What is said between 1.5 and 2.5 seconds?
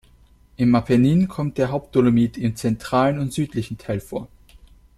der Hauptdolomit